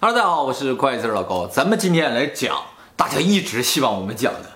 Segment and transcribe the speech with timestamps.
[0.00, 2.54] Hello，大家好，我是快字老高，咱们今天来讲
[2.94, 4.48] 大家一直希望我们讲的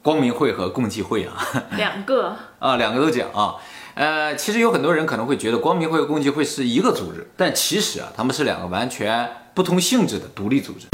[0.00, 1.36] 光明会和共济会啊，
[1.76, 3.56] 两个啊，两个都讲啊。
[3.92, 10.86] 呃，其实有很多人可能会觉得光明会和共济会是一个组织，但其实啊，他们是两个完全不同性质的独立组织。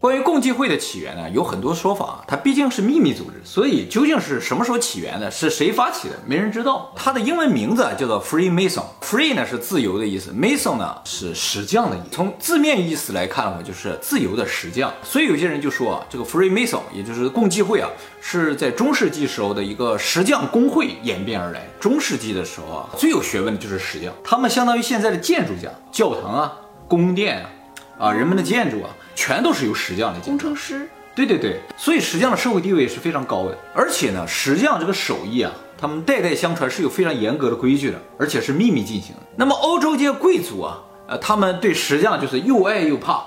[0.00, 2.24] 关于共济会的起源呢，有很多说法。
[2.26, 6.90] 它毕竟是秘密组织，所以究竟是什么时候起源的，是谁发起的，没人知道。
[6.96, 8.82] 它的英文名字叫做 Freemason。
[9.02, 12.06] Free 呢是自由的意思，Mason 呢是石匠的意思。
[12.10, 14.90] 从字面意思来看的话，就是自由的石匠。
[15.02, 17.90] 所以有些人就说啊，这个 Freemason 也就是共济会啊，
[18.22, 21.68] 是在中世纪时候的一个石匠工会演变而来。
[21.78, 26.56] 中世纪的时候啊，最有学问的就是石匠，他们相当于现在的建筑家，教堂啊、
[26.88, 28.88] 宫殿啊、啊人们的建筑啊。
[29.20, 33.58] 全都是由石匠来工程师，对对对，所以石匠的社会地位是非常高的。
[33.74, 39.20] 而且呢，石匠这个手艺啊，他们代代相传是有非常严格的规矩的，而且是秘密进行的。
[39.36, 43.22] 那么欧洲这些贵族啊，呃，他们对石匠就是又爱又怕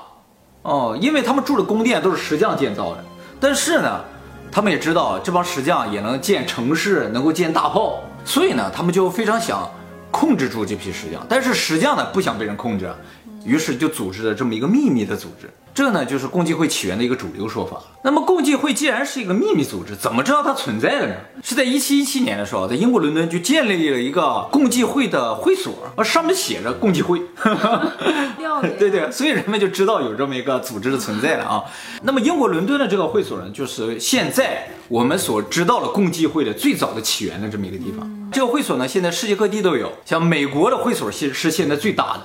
[0.64, 3.06] 哦，因为他们住的宫殿都是石匠建造的。
[3.40, 4.04] 但是呢，
[4.52, 9.70] 他们也知道这帮石匠也能建城市，能够建大炮，所以呢，他们就非常想
[10.10, 11.24] 控制住这批石匠。
[11.30, 12.92] 但是石匠呢，不想被人控制，
[13.46, 15.50] 于是就组织了这么一个秘密的组织。
[15.76, 17.82] 这呢，就是共济会起源的一个主流说法。
[18.04, 21.16] 那么，共济会既然是一个秘密组织，怎么知道它存在的呢？
[21.42, 27.20] 是在一七一七年的时候，在英国伦敦就建立了一个共济会的会所，啊，上面写着共济会。
[28.78, 31.64] 对对，所以人们就知道有这么一个组织的存在了啊。
[32.04, 38.08] 那么，英国伦敦的这个会所呢，就是现在我们所知道的共济会的最早的起源的这么一个地方。
[38.32, 42.22] 这个会所呢，现在世界各地都有，像美国的会所是是现在最大的，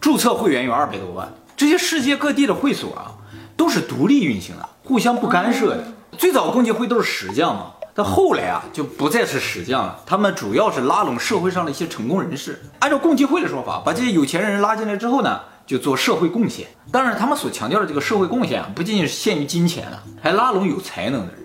[0.00, 1.32] 注册会员有二百多万。
[1.56, 3.12] 这些世界各地的会所啊，
[3.56, 5.84] 都是独立运行的，互相不干涉的。
[6.18, 12.62] 最早共济会都是石匠嘛，但后来啊就不再是石匠了，他们主要是拉拢社会上的一些成功人士。
[12.80, 16.66] 按照共济会的说法，把这些有钱人拉进来之后呢，就做社会贡献。
[16.92, 21.42] 当然，他们所强调的这个社会贡献啊，不仅仅是限于金钱了，还拉拢有才能的人。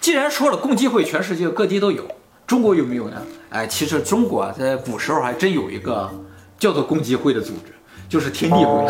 [0.00, 2.04] 既然说了共济会全世界各地都有，
[2.52, 3.16] 中国有没有呢？
[3.48, 6.10] 哎，其实中国啊，在古时候还真有一个。
[6.58, 7.72] 叫做共济会的组织，
[8.08, 8.86] 就是天地会。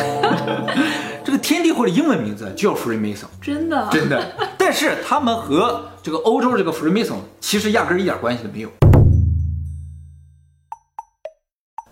[1.25, 4.31] 这个天地会的英文名字叫 Freemason，真的真的。
[4.59, 8.69] 但是他们和这个欧洲这个 Freemason 其实压根一点关系都没有。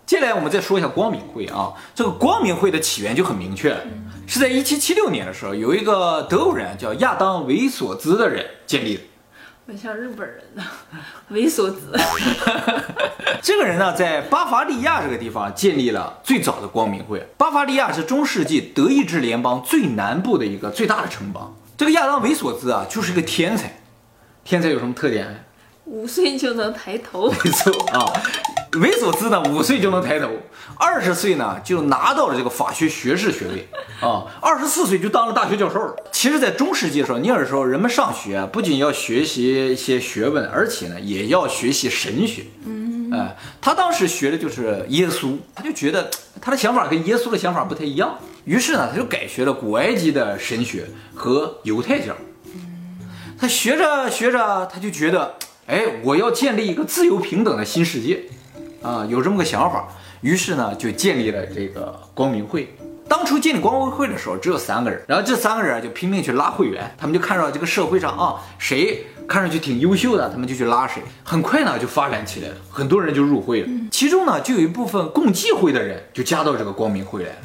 [0.05, 3.75] 接下来我们再说一下光明会啊，这个光明会的起源就很明确，
[4.27, 9.01] 是在一七七六年的时候，有一个德国人叫亚当维索兹的人建立的。
[9.67, 10.63] 很像日本人呢，
[11.31, 11.97] 猥琐子。
[13.41, 17.25] 这个人呢，在巴伐利亚这个地方建立了最早的光明会。
[17.37, 21.55] 巴伐利亚是中世纪德意志联邦最南部的一个最大的城邦。
[21.77, 23.81] 这个亚当维索兹啊，就是个天才。
[24.43, 25.45] 天才有什么特点？
[25.85, 27.29] 五岁就能抬头。
[27.29, 28.05] 没错啊。
[28.79, 30.29] 维索兹呢，五岁就能抬头，
[30.77, 33.67] 二十岁呢就拿到了这个法学学士学位
[33.99, 35.95] 啊，二十四岁就当了大学教授了。
[36.11, 42.45] 其实，在中世纪的时候，那个时候人们上学不仅要学习一些学问，而且呢也要学习神学。
[42.65, 46.09] 嗯，哎，他当时学的就是耶稣，他就觉得
[46.39, 52.15] 他的想法跟耶稣的想法不太一样，于是呢他就改学了古埃及的神学和犹太教。
[53.37, 55.35] 他学着学着，他就觉得，
[55.67, 58.23] 哎，我要建立一个自由平等的新世界。
[58.81, 59.87] 啊，有这么个想法，
[60.21, 62.73] 于是呢就建立了这个光明会。
[63.07, 71.03] 当初建立光明会的时候只有三个人，然后这三个人就拼命去拉会员，他们就看到这个社会上啊谁看上去挺优秀的，他们就去拉谁。
[71.23, 73.69] 很快呢就发展起来了，很多人就入会了。
[73.91, 77.35] 其中呢就有一部分共济会的人就加到这个光明会来了。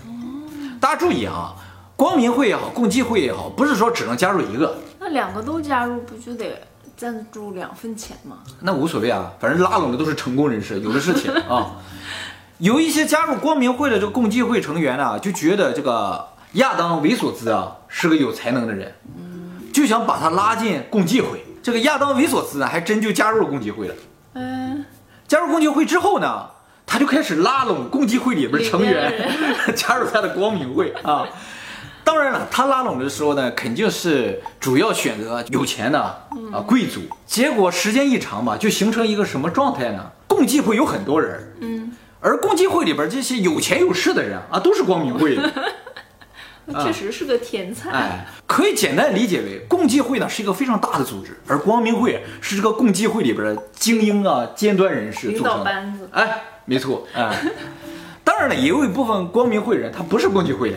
[0.80, 1.54] 大家注意啊，
[1.96, 6.62] 光明会也好，共济会也好，不是说只能加入一个，那两个都加入不就得？
[6.96, 8.38] 赞助两分钱吗？
[8.60, 11.72] 那无所谓啊，反正拉拢的都是成功人士， 有的是钱啊。
[12.58, 18.94] 有一些加入光明会的这个共济会成员呢，就觉得这个亚当维索兹啊是个有才能的人，
[19.74, 21.44] 就想把他拉进共济会。
[21.62, 23.94] 这个亚当维索兹呢，还真就加入了共济会了。
[24.32, 24.86] 嗯，
[25.28, 26.46] 加入共济会之后呢，
[26.86, 29.28] 他就开始拉拢共济会里边成员，
[29.76, 31.26] 加入他的光明会啊。
[32.06, 37.00] 当然了，他拉拢的时候呢，肯定是主要选择有钱的啊贵族。
[37.26, 40.12] 结果时间一长吧，就形成一个什么状态呢？
[40.28, 45.52] 共济会有很多人，嗯，而共济会里边这些有钱有势的人啊，都是光明会的。
[46.84, 47.90] 确实是个天才。
[47.90, 55.70] 哎，可以简单理解为，共济会呢是一个非常大的组织，而光明会是这个共济会里边的精英啊、尖端人士组成的。
[56.12, 57.36] 哎，没错，哎，
[58.22, 60.76] 当然了，也有一部分光明会人他不是共济会的。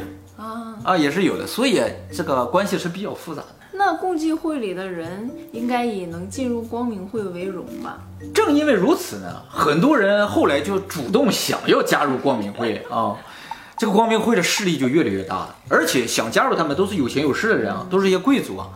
[0.89, 1.79] 啊，也是有的，所以
[2.11, 3.47] 这个关系是比较复杂的。
[3.73, 7.99] 那共济会里的人应该以能进入光明会为荣吧？
[8.33, 13.15] 正因为如此呢，很多人后来就主动想要加入光明会啊。
[13.77, 18.67] 这个光明会的势力就越来越大了，而且想加入他们都是有钱有势的人啊，都是一些贵族啊，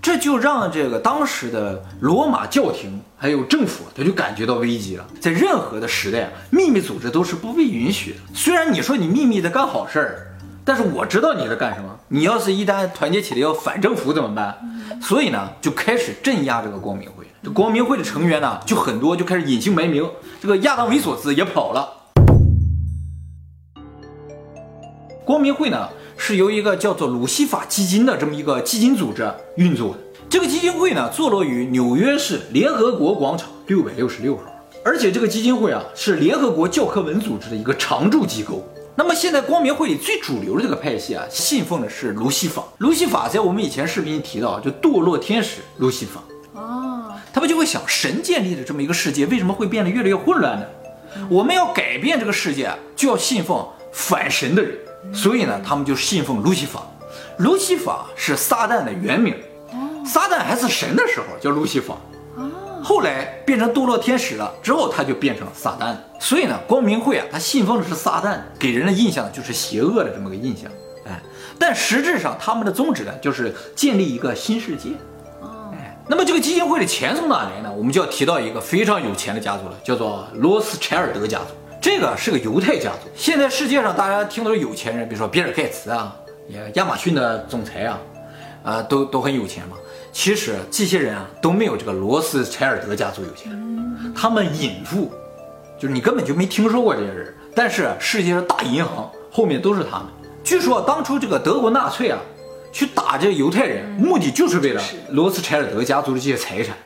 [0.00, 5.04] 这就让这个当时的罗马教廷还有政府，他就感觉到危机了。
[5.20, 8.18] 在任何的时代啊，秘密组织都是不被允许的。
[8.32, 10.27] 虽然你说你秘密的干好事儿，
[10.68, 11.98] 但是我知道你在干什么。
[12.08, 14.54] 你要是一旦团结起来要反政府怎么办？
[15.00, 17.24] 所以呢，就开始镇压这个光明会。
[17.42, 20.06] 这光明会的成员呢，就很多就开始隐姓埋名。
[20.42, 21.88] 这个亚当·维索兹也跑了。
[25.24, 25.88] 光明会呢，
[26.18, 29.26] 是由一个叫做鲁西法基金的这么一个基金组织
[29.56, 29.98] 运作的。
[30.28, 34.42] 这个基金会呢，坐落于纽约市联合国广场六百六十六号。
[34.84, 38.62] 而且这个基金会啊，是联合国教科文组织的一个常驻机构。
[38.98, 42.64] 那么现在光明会里最主流的这个派系啊，信奉的是卢西法。
[42.78, 46.20] 卢西法在我们以前视频提到，就堕落天使卢西法。
[46.54, 50.66] 哦，他们就会想，神建立的这么一个世界，为什么会变得越来越混乱呢？
[51.30, 54.76] 我们要改变这个世界，就要信奉反神的人。
[55.14, 56.82] 所以呢，他们就信奉路西法。
[57.36, 59.32] 路西法是撒旦的原名，
[60.04, 61.96] 撒旦还是神的时候叫路西法。
[62.82, 65.94] 后来变成堕落天使了之后，他就变成撒旦。
[66.20, 70.70] 所以呢，光明会啊，他信奉的是撒旦，给人的印象就是邪恶的这么个印象。
[71.06, 71.20] 哎，
[71.58, 74.90] 但实质上他们的宗旨呢，就是建立一个新世界。
[75.72, 77.72] 哎，那么这个基金会的钱从哪来呢？
[77.76, 81.46] 我们就要提到一个非常有钱的家族了，叫做罗斯柴尔德家族。
[81.80, 83.08] 这个是个犹太家族。
[83.14, 86.14] 现在世界上大家听都是有钱人，比如说比尔盖茨啊，
[86.48, 87.98] 也亚马逊的总裁啊，
[88.64, 89.76] 啊，都都很有钱嘛。
[90.20, 93.52] 其实这些人啊都没有这个罗斯柴尔德家族有钱，
[94.16, 95.12] 他们隐富，
[95.78, 97.32] 就是你根本就没听说过这些人。
[97.54, 100.06] 但是世界上大银行后面都是他们。
[100.42, 102.18] 据说当初这个德国纳粹啊，
[102.72, 106.76] 去打这犹太人，目的就是为了罗斯柴尔德家族的这些财产。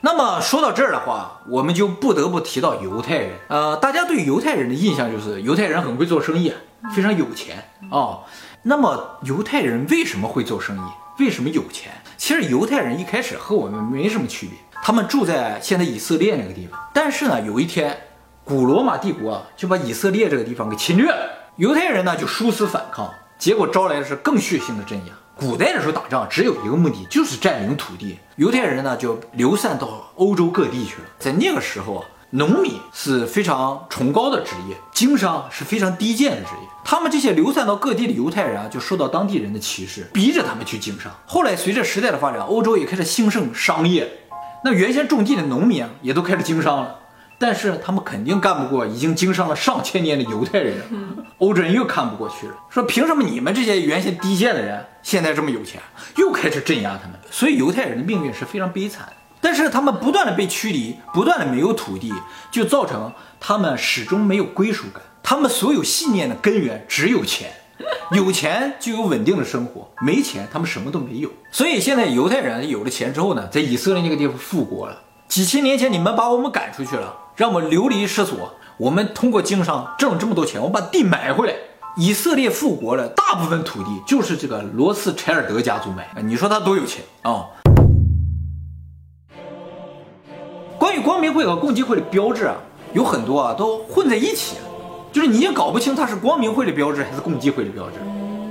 [0.00, 3.32] 那么说到这儿的话，我们就不得不提到犹太人。
[3.48, 6.54] 呃，大家对犹太人的印象就是犹太人很会做生意，
[6.94, 8.24] 非常有钱啊。
[8.68, 11.22] 那么犹太人为什么会做生意？
[11.22, 11.92] 为什么有钱？
[12.16, 16.76] 其实犹太人一开始和我们没什么区别，他们住在现在以色列那个地方。
[16.92, 17.96] 但是呢，有一天，
[18.42, 23.08] 古罗马帝国就把以色列这个地方给侵略了，犹太人呢就殊死反抗，
[23.38, 25.12] 结果招来的是更血腥的镇压。
[25.36, 28.18] 古代的时候打仗只有一个目的，就是占领土地。
[28.34, 31.08] 犹太人呢就流散到欧洲各地去了。
[31.20, 36.68] 在那个时候啊，农民是非常崇高的职业，经商是非常低贱的职业。
[36.84, 41.10] 他们这些流散到各地的犹太人啊，就受到当地人的歧视，逼着他们去经商。
[41.24, 44.06] 后来随着时代的发展，欧洲也开始兴盛商业，
[44.62, 46.96] 那原先种地的农民啊，也都开始经商了。
[47.38, 50.76] 但是他们肯定干不过已经经商了上千年的犹太人，
[51.38, 55.80] 欧洲人又看不过去了，说凭什么你们这些原先低贱的人现在这么有钱，
[56.16, 57.18] 又开始镇压他们。
[57.30, 59.08] 所以犹太人的命运是非常悲惨。
[59.46, 62.12] 但是他们不断的被驱离，不断的没有土地，
[62.50, 65.00] 就造成他们始终没有归属感。
[65.22, 67.52] 他们所有信念的根源只有钱，
[68.10, 71.30] 有钱就有稳定的生活，没钱他们什么都没有。
[71.52, 75.00] 所以现在犹太人有了钱之后呢，在以色列那个地方复国了。
[75.28, 77.14] 几千年前你们把我们赶出去了。
[77.36, 81.54] 让我们流离失所，我们通过经商挣了这么多钱，我把地买回来。
[81.98, 86.06] 以色列复国了，大部分土地就是这个罗斯柴尔德家族买。
[86.22, 87.46] 你说他多有钱啊？
[90.78, 92.54] 关于光明会和共济会的标志啊，
[92.92, 94.56] 有很多啊都混在一起，
[95.12, 97.94] 就是你也搞不清它是光明会的标志还是共济会的标志。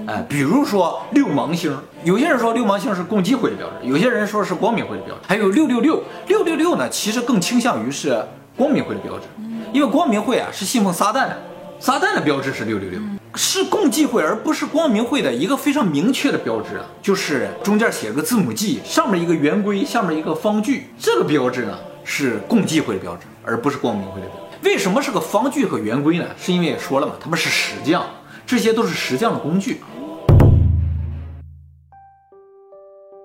[0.07, 5.21] 哎，比如说六芒星，有些人说六芒星是共济会的标志，有些人说是光明会的标志。
[5.27, 8.23] 还有六六六，六六六呢，其实更倾向于是。
[8.57, 9.25] 光明会的标志，
[9.73, 11.37] 因为光明会啊是信奉撒旦的，
[11.77, 12.97] 撒旦的标志是六六六，
[13.35, 24.69] 是共济会而不是光明会的一个非常明确的标志啊，就是中间写个字母 G，上面一个圆规，下面一个方句，这个标志呢是共济会的标志，而不是光明会的标志。
[24.69, 26.27] 为什么是个方具和圆规呢？
[26.39, 28.05] 是因为也说了嘛，他们是石匠，
[28.45, 29.81] 这些都是石匠的工具。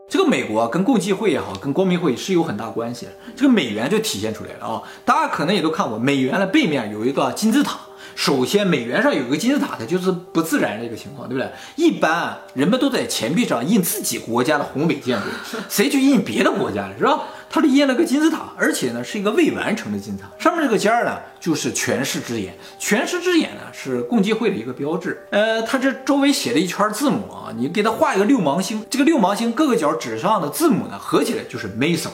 [0.09, 3.13] 这个美国跟共济会也好，跟光明会是有很大关系的。
[3.37, 4.83] 这个美元就体现出来了啊！
[5.05, 7.79] 大家可能也都看过，美元的背面有一个金字塔。
[8.15, 11.51] 首先，美元上有一个金字塔，它就是不自然的一个情况，对不对？
[11.77, 15.27] 一般人们都在钱币上印自己国家的宏伟建筑，
[15.69, 17.21] 谁去印别的国家的，是吧？
[17.53, 25.27] 它是印了个金字塔，而且呢是一个未完成的金字塔，上面这个尖儿呢就是权势之眼，权势之眼呢是共济会的一个标志。
[25.31, 32.11] 呃，它这周围写了一圈字母啊，你给它画一个六芒星，这个六芒星各个角指上的字母呢合起来就是 Mason。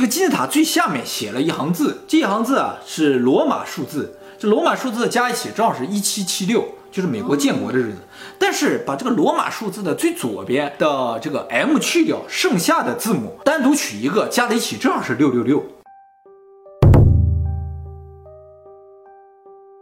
[0.00, 7.98] 这个金字塔最下面写了一行字，这一行字啊是罗马数字，这罗马数字加一起正好是一七七六，就是美国建国的日子。
[8.38, 15.62] 但是把这个罗马数字的最左边的这个 M 去掉，剩下的字母单独取一个，加在一起正好是六六六。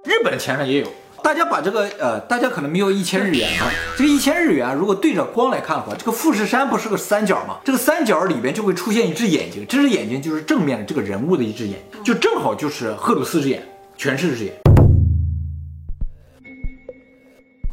[0.03, 0.89] 日本钱上也有，
[1.23, 7.59] 大家把这个呃，大家可能没有一千日元啊，这个一千日元如果对着光来看的话，这个富士山不是个三角吗？
[7.65, 13.63] 这个三角里边就会出现一只眼睛，这只眼睛就是正面的这个人物的一只眼，就正好就是赫鲁斯之眼，
[13.97, 14.55] 全是之眼。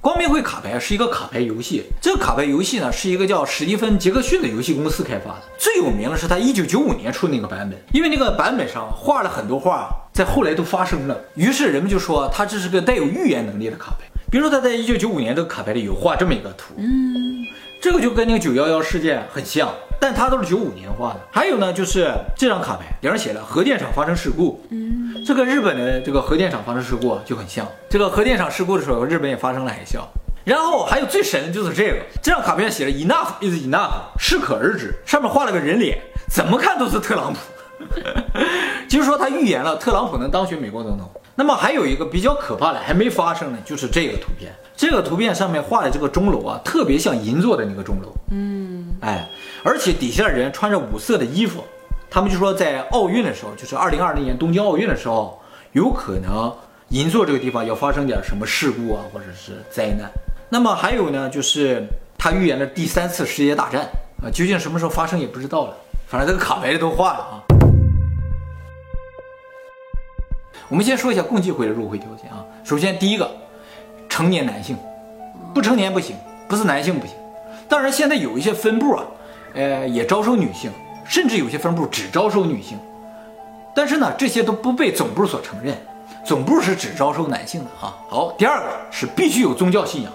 [0.02, 5.42] 光明会卡牌是一个卡牌游戏，这个卡牌游戏呢是一个叫史蒂芬杰克逊的游戏公司开发的。
[5.58, 14.06] 最有名的是他一九九五年出的那个版本，因为那个版本上画了很多画，在后来都发生了，于是人们就说他这是个带有预言能力的卡牌。
[14.32, 17.46] 比如说他在一九九五年这个卡牌里有画这么一个图，嗯，
[17.82, 19.70] 这个就跟那个九幺幺事件很像，
[20.00, 21.20] 但它都是九五年画的。
[21.30, 25.22] 还有呢，就是这张卡牌顶上写了核电厂发生事故，嗯。
[25.26, 30.00] 这个日本的这个核电厂发生事故就很像，这个核电厂事故的时候，日本也发生了海啸。
[30.46, 35.98] 然后还有最神的就是这个，这张卡片写了 enough is enough，适可而止，上面画了个人脸，
[36.30, 37.40] 怎么看都是特朗普，
[38.88, 41.10] 就是说他预言了特朗普能当选美国总统。
[41.38, 49.28] 那么还有一个比较可怕的还没发生呢，就是这个图片，这个图片上面画的这个钟楼啊，特别像银座的那个钟楼，嗯，哎，
[49.62, 51.62] 而且底下的人穿着五色的衣服。
[52.10, 55.38] 他们就说，在奥运的时候，就是二零二零年东京奥运的时候，
[55.74, 56.50] 有可能
[56.88, 60.10] 银座这个地方要发生点什么事故啊，或者是灾难。
[60.48, 61.86] 那么还有呢，就是
[62.18, 63.82] 他预言了第三次世界大战
[64.24, 65.76] 啊，究竟什么时候发生也不知道了。
[66.08, 67.65] 反正这个卡牌里都画了啊。
[70.70, 72.44] 我们先说一下共济会的入会条件啊。
[72.64, 73.30] 首先第一个，
[74.10, 74.78] 成年男性，
[75.54, 76.16] 不成年不行，
[76.48, 77.16] 不是男性不行。
[77.68, 79.04] 当然现在有一些分部啊，
[79.54, 80.72] 呃，也招收女性。
[81.08, 82.80] 甚至有些分部只招收女性，
[83.76, 85.78] 但是呢，这些都不被总部所承认，
[86.26, 87.96] 总部是只招收男性的啊。
[88.10, 90.12] 好，第二个是必须有宗教信仰，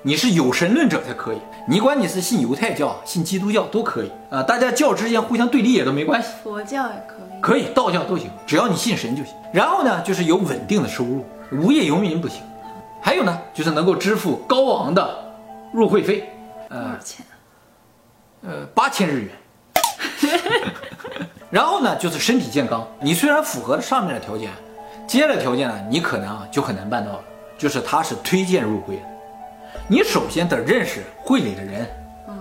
[0.00, 1.38] 你是有神论者才可以。
[1.70, 6.30] 你管你是信犹太教、信基督教都可以啊，大家教之间互相对立也都没关系。
[6.42, 9.34] 佛教也可以，可以，道教都行，只要你信神就行。
[9.52, 12.40] 然后呢，就是有稳定的收入，无业游民不行。
[13.02, 15.14] 还有呢，就是能够支付高昂的
[15.70, 16.30] 入会费，
[16.70, 17.26] 多少钱？
[18.44, 19.30] 呃，八千日元。
[21.50, 22.88] 然后呢，就是身体健康。
[22.98, 24.50] 你虽然符合了上面的条件，
[25.06, 27.20] 接下来条件呢，你可能啊就很难办到了。
[27.58, 29.02] 就是他是推荐入会的，
[29.86, 31.86] 你首先得认识会里的人，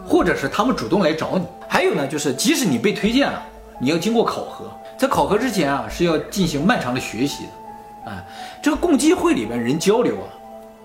[0.05, 1.45] 或者是他们主动来找你。
[1.67, 3.41] 还有呢，就是即使你被推荐了，
[3.79, 8.11] 你要经过考核，在考核之前啊是要进行漫长的学习的。
[8.11, 8.23] 啊，
[8.61, 10.27] 这个共济会里边人交流啊，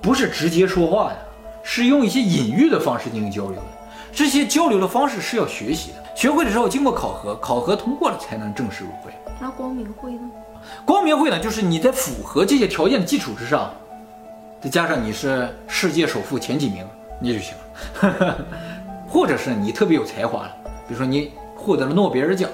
[0.00, 1.18] 不是直接说话的，
[1.62, 3.62] 是用一些隐喻的方式进行交流的。
[4.12, 6.02] 这些交流的方式是要学习的。
[6.14, 9.11] 学会的时候经过考核，考核通过了才能正式入会。
[9.40, 10.30] 那光明会呢？
[10.84, 13.70] 光明会呢，就是你在符合这些条件的基础之上，
[14.62, 16.87] 再加上你是世界首富前几名，
[17.21, 17.52] 那就行
[18.00, 18.38] 了。
[19.11, 22.49] 或者是你特别有才华了，比如说你获得了诺贝尔奖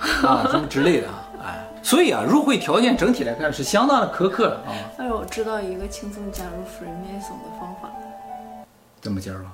[0.00, 4.74] 啊，什么之类的啊，哎，所以啊，入会条件整体来看是相当的苛刻的啊。
[4.98, 7.88] 哎，我知道一个轻松加入 Freemason 的方法。
[9.00, 9.44] 怎么加入？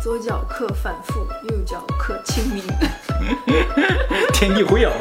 [0.00, 2.62] 左脚刻反复，右脚刻清明。
[4.32, 4.92] 天地会啊！